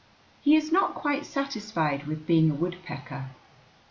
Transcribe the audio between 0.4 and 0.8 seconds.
He is